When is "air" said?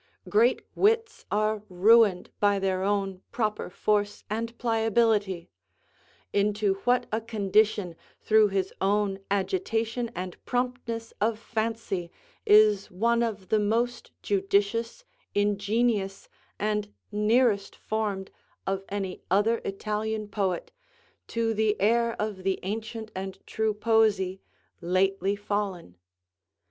21.79-22.19